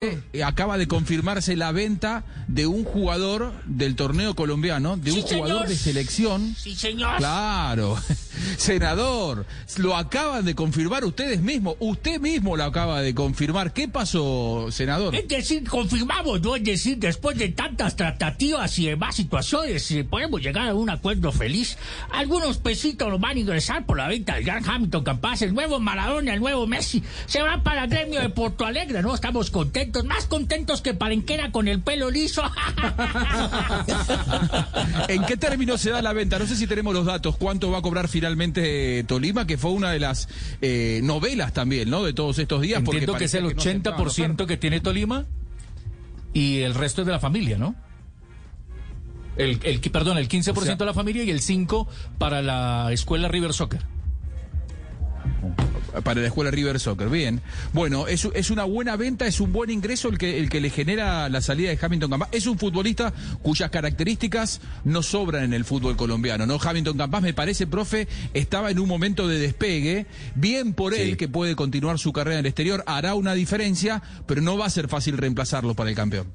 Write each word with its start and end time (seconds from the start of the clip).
Eh, 0.00 0.44
acaba 0.44 0.78
de 0.78 0.86
confirmarse 0.86 1.56
la 1.56 1.72
venta 1.72 2.22
de 2.46 2.68
un 2.68 2.84
jugador 2.84 3.52
del 3.66 3.96
torneo 3.96 4.36
colombiano, 4.36 4.96
de 4.96 5.10
un 5.10 5.22
jugador 5.22 5.66
de 5.66 5.74
selección. 5.74 6.54
Sí, 6.56 6.76
señor. 6.76 7.16
Claro, 7.16 7.98
senador, 8.58 9.44
lo 9.78 9.96
acaban 9.96 10.44
de 10.44 10.54
confirmar 10.54 11.04
ustedes 11.04 11.40
mismos, 11.40 11.74
usted 11.80 12.20
mismo 12.20 12.56
lo 12.56 12.62
acaba 12.62 13.02
de 13.02 13.12
confirmar. 13.12 13.72
¿Qué 13.72 13.88
pasó, 13.88 14.68
senador? 14.70 15.16
Es 15.16 15.26
decir, 15.26 15.68
confirmamos, 15.68 16.40
¿no? 16.42 16.54
Es 16.54 16.62
decir, 16.62 16.98
después 16.98 17.36
de 17.36 17.48
tantas 17.48 17.96
tratativas 17.96 18.78
y 18.78 18.86
demás 18.86 19.16
situaciones, 19.16 19.82
si 19.82 20.04
podemos 20.04 20.40
llegar 20.40 20.68
a 20.68 20.74
un 20.76 20.90
acuerdo 20.90 21.32
feliz. 21.32 21.76
Algunos 22.12 22.58
pesitos 22.58 23.08
nos 23.08 23.18
van 23.18 23.36
a 23.36 23.40
ingresar 23.40 23.84
por 23.84 23.96
la 23.96 24.06
venta 24.06 24.36
del 24.36 24.44
gran 24.44 24.64
Hamilton 24.64 25.02
Campas, 25.02 25.42
el 25.42 25.52
nuevo 25.52 25.80
Maradona, 25.80 26.34
el 26.34 26.38
nuevo 26.38 26.68
Messi. 26.68 27.02
Se 27.26 27.42
va 27.42 27.64
para 27.64 27.82
el 27.82 27.90
gremio 27.90 28.20
de 28.20 28.28
Porto 28.28 28.64
Alegre, 28.64 29.02
¿no? 29.02 29.12
Estamos 29.12 29.50
contentos, 29.50 29.87
más 30.04 30.26
contentos 30.26 30.80
que 30.80 30.94
Palenquera 30.94 31.52
con 31.52 31.68
el 31.68 31.80
pelo 31.80 32.10
liso. 32.10 32.42
¿En 35.08 35.24
qué 35.24 35.36
términos 35.36 35.80
se 35.80 35.90
da 35.90 36.02
la 36.02 36.12
venta? 36.12 36.38
No 36.38 36.46
sé 36.46 36.56
si 36.56 36.66
tenemos 36.66 36.94
los 36.94 37.06
datos. 37.06 37.36
¿Cuánto 37.36 37.70
va 37.70 37.78
a 37.78 37.82
cobrar 37.82 38.08
finalmente 38.08 39.00
eh, 39.00 39.04
Tolima? 39.04 39.46
Que 39.46 39.58
fue 39.58 39.70
una 39.72 39.90
de 39.90 40.00
las 40.00 40.28
eh, 40.60 41.00
novelas 41.02 41.52
también, 41.52 41.90
¿no? 41.90 42.04
De 42.04 42.12
todos 42.12 42.38
estos 42.38 42.60
días. 42.60 42.82
porque 42.84 42.98
Entiendo 42.98 43.18
que 43.18 43.24
es 43.24 43.34
el 43.34 43.44
no 43.44 43.48
aceptaban 43.50 44.00
80% 44.06 44.46
que 44.46 44.56
tiene 44.56 44.80
Tolima 44.80 45.24
y 46.32 46.58
el 46.60 46.74
resto 46.74 47.02
es 47.02 47.06
de 47.06 47.12
la 47.12 47.20
familia, 47.20 47.58
¿no? 47.58 47.74
El, 49.36 49.60
el, 49.62 49.80
perdón, 49.80 50.18
el 50.18 50.28
15% 50.28 50.56
O 50.56 50.60
sea- 50.62 50.76
de 50.76 50.84
la 50.84 50.94
familia 50.94 51.22
y 51.24 51.30
el 51.30 51.40
5% 51.40 51.86
para 52.18 52.42
la 52.42 52.92
escuela 52.92 53.28
River 53.28 53.52
Soccer. 53.52 53.80
Para 56.04 56.20
la 56.20 56.26
escuela 56.26 56.50
River 56.50 56.78
Soccer. 56.80 57.08
Bien. 57.08 57.40
Bueno, 57.72 58.06
es, 58.06 58.28
es 58.34 58.50
una 58.50 58.64
buena 58.64 58.96
venta, 58.96 59.26
es 59.26 59.40
un 59.40 59.52
buen 59.52 59.70
ingreso 59.70 60.08
el 60.08 60.18
que, 60.18 60.38
el 60.38 60.48
que 60.48 60.60
le 60.60 60.70
genera 60.70 61.28
la 61.28 61.40
salida 61.40 61.70
de 61.70 61.78
Hamilton 61.80 62.10
Campas. 62.10 62.28
Es 62.32 62.46
un 62.46 62.58
futbolista 62.58 63.12
cuyas 63.42 63.70
características 63.70 64.60
no 64.84 65.02
sobran 65.02 65.44
en 65.44 65.54
el 65.54 65.64
fútbol 65.64 65.96
colombiano, 65.96 66.46
¿no? 66.46 66.58
Hamilton 66.62 66.98
Campas, 66.98 67.22
me 67.22 67.34
parece, 67.34 67.66
profe, 67.66 68.08
estaba 68.34 68.70
en 68.70 68.78
un 68.78 68.88
momento 68.88 69.28
de 69.28 69.38
despegue. 69.38 70.06
Bien 70.34 70.72
por 70.72 70.94
él 70.94 71.16
que 71.16 71.28
puede 71.28 71.56
continuar 71.56 71.98
su 71.98 72.12
carrera 72.12 72.36
en 72.36 72.40
el 72.40 72.46
exterior, 72.46 72.84
hará 72.86 73.14
una 73.14 73.34
diferencia, 73.34 74.02
pero 74.26 74.40
no 74.40 74.56
va 74.56 74.66
a 74.66 74.70
ser 74.70 74.88
fácil 74.88 75.16
reemplazarlo 75.16 75.74
para 75.74 75.90
el 75.90 75.96
campeón. 75.96 76.26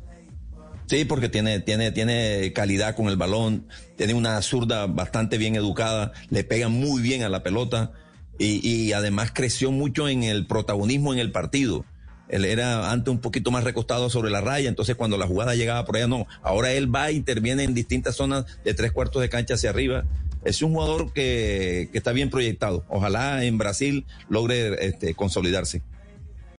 Sí, 0.85 1.05
porque 1.05 1.29
tiene, 1.29 1.59
tiene, 1.59 1.91
tiene 1.91 2.51
calidad 2.53 2.95
con 2.95 3.07
el 3.07 3.15
balón, 3.15 3.67
tiene 3.95 4.13
una 4.13 4.41
zurda 4.41 4.85
bastante 4.85 5.37
bien 5.37 5.55
educada, 5.55 6.11
le 6.29 6.43
pega 6.43 6.67
muy 6.67 7.01
bien 7.01 7.23
a 7.23 7.29
la 7.29 7.41
pelota 7.41 7.93
y, 8.37 8.67
y 8.67 8.93
además 8.93 9.31
creció 9.33 9.71
mucho 9.71 10.07
en 10.07 10.23
el 10.23 10.45
protagonismo 10.45 11.13
en 11.13 11.19
el 11.19 11.31
partido. 11.31 11.85
Él 12.29 12.45
era 12.45 12.91
antes 12.91 13.11
un 13.11 13.19
poquito 13.19 13.51
más 13.51 13.63
recostado 13.63 14.09
sobre 14.09 14.31
la 14.31 14.41
raya, 14.41 14.69
entonces 14.69 14.95
cuando 14.95 15.17
la 15.17 15.27
jugada 15.27 15.55
llegaba 15.55 15.85
por 15.85 15.97
allá, 15.97 16.07
no. 16.07 16.25
Ahora 16.41 16.71
él 16.71 16.93
va 16.93 17.09
e 17.09 17.13
interviene 17.13 17.63
en 17.63 17.73
distintas 17.73 18.15
zonas 18.15 18.45
de 18.63 18.73
tres 18.73 18.91
cuartos 18.91 19.21
de 19.21 19.29
cancha 19.29 19.53
hacia 19.53 19.69
arriba. 19.69 20.05
Es 20.43 20.61
un 20.61 20.73
jugador 20.73 21.13
que, 21.13 21.89
que 21.91 21.97
está 21.97 22.11
bien 22.11 22.29
proyectado. 22.29 22.85
Ojalá 22.89 23.45
en 23.45 23.57
Brasil 23.57 24.05
logre 24.29 24.85
este, 24.85 25.13
consolidarse. 25.13 25.83